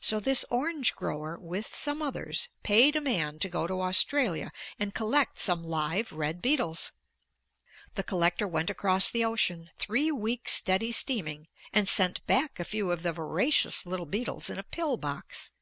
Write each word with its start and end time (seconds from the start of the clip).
So 0.00 0.18
this 0.18 0.44
orange 0.50 0.96
grower, 0.96 1.38
with 1.38 1.72
some 1.76 2.02
others, 2.02 2.48
paid 2.64 2.96
a 2.96 3.00
man 3.00 3.38
to 3.38 3.48
go 3.48 3.68
to 3.68 3.82
Australia 3.82 4.50
and 4.80 4.92
collect 4.92 5.38
some 5.38 5.62
live 5.62 6.10
red 6.10 6.42
beetles. 6.42 6.90
The 7.94 8.02
collector 8.02 8.48
went 8.48 8.68
across 8.68 9.08
the 9.10 9.24
ocean, 9.24 9.70
three 9.78 10.10
weeks' 10.10 10.54
steady 10.54 10.90
steaming, 10.90 11.46
and 11.72 11.88
sent 11.88 12.26
back 12.26 12.58
a 12.58 12.64
few 12.64 12.90
of 12.90 13.04
the 13.04 13.12
voracious 13.12 13.86
little 13.86 14.06
beetles 14.06 14.50
in 14.50 14.58
a 14.58 14.64
pill 14.64 14.96
box. 14.96 15.52